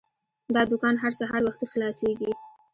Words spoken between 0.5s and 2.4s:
دا دوکان هر سهار وختي خلاصیږي.